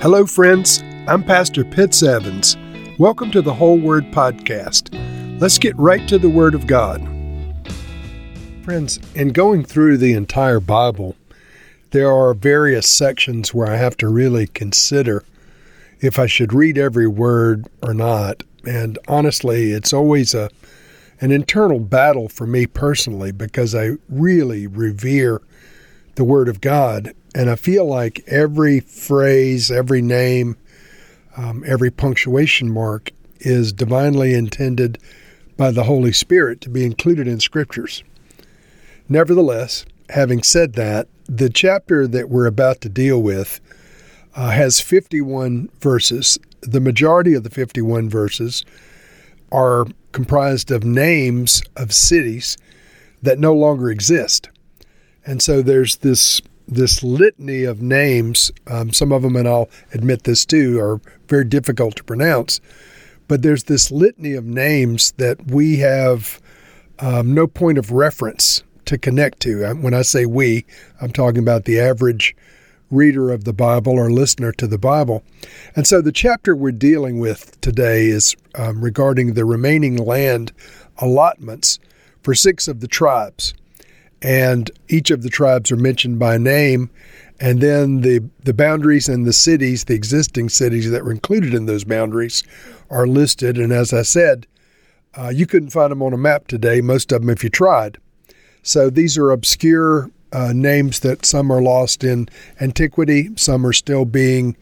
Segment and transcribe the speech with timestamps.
[0.00, 0.82] Hello, friends.
[1.06, 2.56] I'm Pastor Pitts Evans.
[2.98, 4.88] Welcome to the Whole Word Podcast.
[5.38, 7.02] Let's get right to the Word of God.
[8.62, 11.16] Friends, in going through the entire Bible,
[11.90, 15.22] there are various sections where I have to really consider
[16.00, 18.42] if I should read every word or not.
[18.66, 20.48] And honestly, it's always a
[21.20, 25.42] an internal battle for me personally because I really revere
[26.14, 27.12] the Word of God.
[27.34, 30.56] And I feel like every phrase, every name,
[31.36, 34.98] um, every punctuation mark is divinely intended
[35.56, 38.02] by the Holy Spirit to be included in Scriptures.
[39.08, 43.60] Nevertheless, having said that, the chapter that we're about to deal with
[44.34, 46.38] uh, has 51 verses.
[46.62, 48.64] The majority of the 51 verses
[49.52, 52.56] are comprised of names of cities
[53.22, 54.48] that no longer exist.
[55.26, 58.50] And so there's this this litany of names.
[58.66, 62.60] Um, some of them, and I'll admit this too, are very difficult to pronounce.
[63.28, 66.40] But there's this litany of names that we have
[66.98, 69.64] um, no point of reference to connect to.
[69.64, 70.64] Uh, when I say we,
[71.00, 72.34] I'm talking about the average
[72.90, 75.22] reader of the Bible or listener to the Bible.
[75.76, 80.52] And so the chapter we're dealing with today is um, regarding the remaining land
[80.98, 81.78] allotments
[82.22, 83.54] for six of the tribes.
[84.22, 86.90] And each of the tribes are mentioned by name.
[87.40, 91.66] And then the, the boundaries and the cities, the existing cities that were included in
[91.66, 92.42] those boundaries,
[92.90, 93.56] are listed.
[93.56, 94.46] And as I said,
[95.14, 97.98] uh, you couldn't find them on a map today, most of them if you tried.
[98.62, 102.28] So these are obscure uh, names that some are lost in
[102.60, 104.56] antiquity, some are still being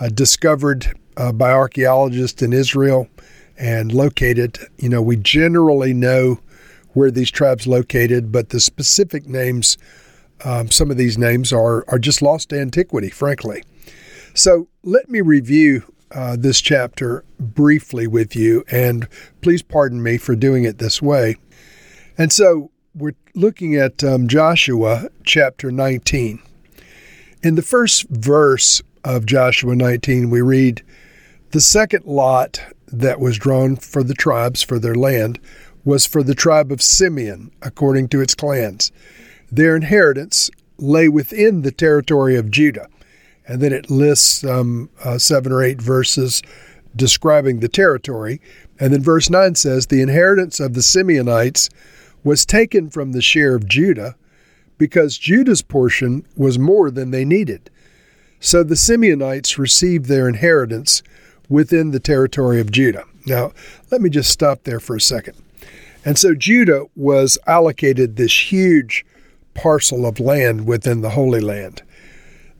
[0.00, 3.08] uh, discovered uh, by archaeologists in Israel
[3.58, 4.58] and located.
[4.78, 6.40] You know, we generally know
[6.92, 9.78] where these tribes located, but the specific names,
[10.44, 13.64] um, some of these names are are just lost to antiquity, frankly.
[14.34, 19.08] So let me review uh, this chapter briefly with you, and
[19.40, 21.36] please pardon me for doing it this way.
[22.18, 26.42] And so we're looking at um, Joshua chapter 19.
[27.42, 30.82] In the first verse of Joshua 19, we read,
[31.52, 35.38] The second lot that was drawn for the tribes for their land
[35.84, 38.92] was for the tribe of Simeon, according to its clans.
[39.50, 42.88] Their inheritance lay within the territory of Judah.
[43.46, 46.42] And then it lists um, uh, seven or eight verses
[46.94, 48.40] describing the territory.
[48.78, 51.68] And then verse 9 says, The inheritance of the Simeonites
[52.22, 54.16] was taken from the share of Judah
[54.78, 57.70] because Judah's portion was more than they needed.
[58.40, 61.02] So the Simeonites received their inheritance
[61.48, 63.04] within the territory of Judah.
[63.26, 63.52] Now,
[63.90, 65.36] let me just stop there for a second.
[66.04, 69.04] And so Judah was allocated this huge
[69.54, 71.82] parcel of land within the Holy Land.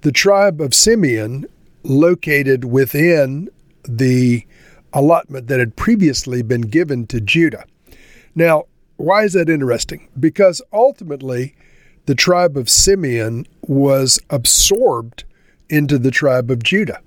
[0.00, 1.46] The tribe of Simeon,
[1.82, 3.48] located within
[3.84, 4.44] the
[4.92, 7.64] allotment that had previously been given to Judah.
[8.34, 8.64] Now,
[8.96, 10.08] why is that interesting?
[10.18, 11.54] Because ultimately,
[12.06, 15.24] the tribe of Simeon was absorbed
[15.68, 17.00] into the tribe of Judah.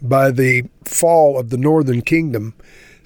[0.00, 2.54] By the fall of the northern kingdom,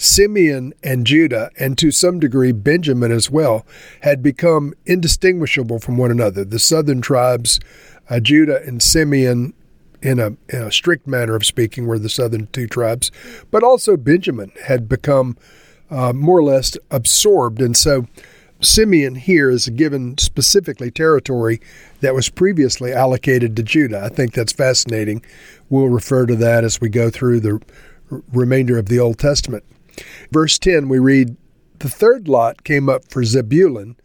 [0.03, 3.65] Simeon and Judah, and to some degree Benjamin as well,
[4.01, 6.45] had become indistinguishable from one another.
[6.45, 7.61] The southern tribes,
[8.11, 9.55] uh, Judah and Simeon,
[10.03, 13.13] in a, in a strict manner of speaking, were the southern two tribes,
[13.53, 15.37] but also Benjamin had become
[15.89, 17.61] uh, more or less absorbed.
[17.61, 18.09] And so
[18.61, 21.61] Simeon here is given specifically territory
[22.01, 24.03] that was previously allocated to Judah.
[24.03, 25.23] I think that's fascinating.
[25.71, 27.61] We'll refer to that as we go through the
[28.33, 29.63] remainder of the Old Testament.
[30.31, 31.37] Verse 10, we read,
[31.79, 33.97] The third lot came up for Zebulun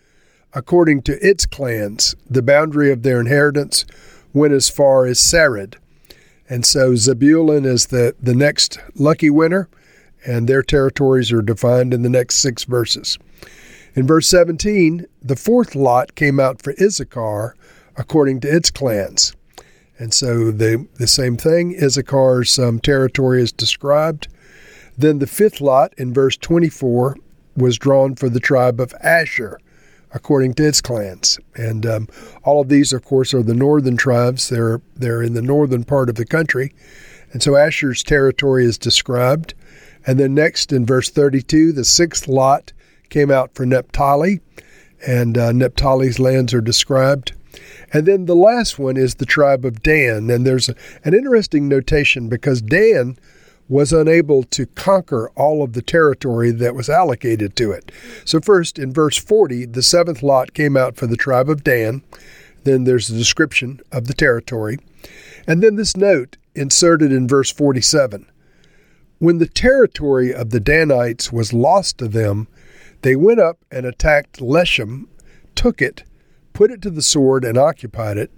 [0.53, 2.16] according to its clans.
[2.30, 3.86] The boundary of their inheritance
[4.34, 5.75] went as far as Sarid.
[6.50, 9.70] And so Zebulun is the, the next lucky winner
[10.25, 13.18] and their territories are defined in the next six verses.
[13.96, 17.56] In verse 17, the fourth lot came out for Issachar
[17.96, 19.36] according to its clans.
[19.98, 24.28] And so the, the same thing, Issachar's um, territory is described.
[24.97, 27.17] Then the fifth lot in verse 24
[27.55, 29.59] was drawn for the tribe of Asher
[30.11, 31.38] according to its clans.
[31.55, 32.07] And um,
[32.44, 34.49] all of these, of course, are the northern tribes.
[34.49, 36.73] They're, they're in the northern part of the country.
[37.31, 39.53] And so Asher's territory is described.
[40.05, 42.71] And then next in verse 32, the sixth lot
[43.09, 44.39] came out for Naphtali,
[45.05, 47.33] and uh, Naphtali's lands are described.
[47.94, 50.29] And then the last one is the tribe of Dan.
[50.29, 53.17] And there's an interesting notation because Dan
[53.69, 57.92] was unable to conquer all of the territory that was allocated to it.
[58.25, 62.02] So, first in verse 40, the seventh lot came out for the tribe of Dan.
[62.64, 64.78] Then there's a description of the territory.
[65.46, 68.30] And then this note inserted in verse 47.
[69.19, 72.48] When the territory of the Danites was lost to them,
[73.02, 75.08] they went up and attacked Leshem,
[75.56, 76.04] took it,
[76.54, 78.31] put it to the sword, and occupied it.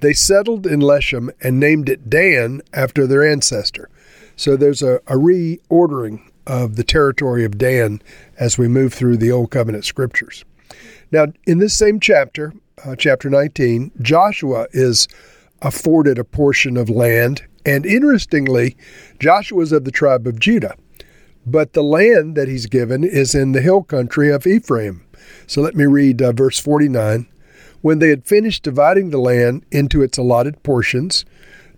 [0.00, 3.88] They settled in Leshem and named it Dan after their ancestor.
[4.36, 8.02] So there's a, a reordering of the territory of Dan
[8.38, 10.44] as we move through the Old Covenant scriptures.
[11.10, 12.52] Now, in this same chapter,
[12.84, 15.08] uh, chapter 19, Joshua is
[15.62, 18.76] afforded a portion of land, and interestingly,
[19.18, 20.76] Joshua is of the tribe of Judah.
[21.46, 25.04] But the land that he's given is in the hill country of Ephraim.
[25.46, 27.26] So let me read uh, verse 49.
[27.82, 31.24] When they had finished dividing the land into its allotted portions,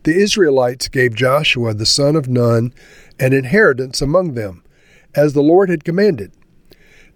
[0.07, 2.73] the Israelites gave Joshua the son of Nun
[3.19, 4.63] an inheritance among them,
[5.17, 6.31] as the Lord had commanded.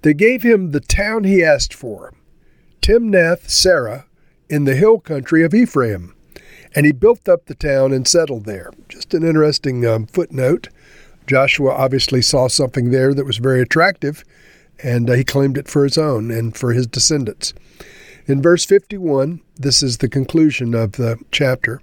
[0.02, 2.12] They gave him the town he asked for,
[2.82, 4.06] Timnath Serah,
[4.48, 6.16] in the hill country of Ephraim,
[6.75, 8.72] and he built up the town and settled there.
[8.88, 10.69] Just an interesting um, footnote.
[11.28, 14.25] Joshua obviously saw something there that was very attractive,
[14.82, 17.54] and uh, he claimed it for his own and for his descendants.
[18.26, 21.81] In verse 51, this is the conclusion of the chapter.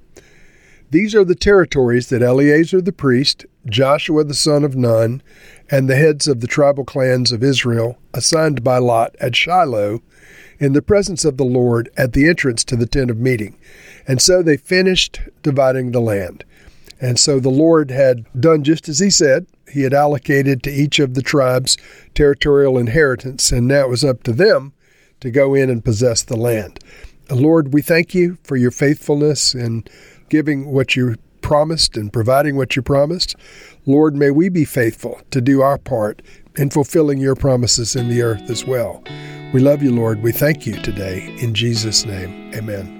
[0.89, 5.21] These are the territories that Eleazar the priest, Joshua the son of Nun,
[5.69, 10.01] and the heads of the tribal clans of Israel assigned by Lot at Shiloh
[10.59, 13.57] in the presence of the Lord at the entrance to the tent of meeting.
[14.07, 16.45] And so they finished dividing the land.
[17.01, 19.45] And so the Lord had done just as he said.
[19.69, 21.77] He had allocated to each of the tribes
[22.15, 24.71] territorial inheritance, and now it was up to them
[25.19, 26.79] to go in and possess the land.
[27.29, 29.89] Lord, we thank you for your faithfulness and
[30.29, 33.35] giving what you promised and providing what you promised.
[33.85, 36.21] Lord, may we be faithful to do our part
[36.57, 39.03] in fulfilling your promises in the earth as well.
[39.53, 40.21] We love you, Lord.
[40.21, 41.35] We thank you today.
[41.39, 42.93] In Jesus' name, amen.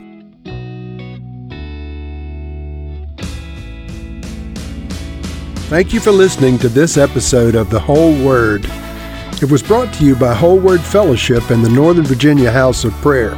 [5.70, 8.66] Thank you for listening to this episode of The Whole Word.
[9.42, 12.94] It was brought to you by Whole Word Fellowship and the Northern Virginia House of
[12.94, 13.38] Prayer.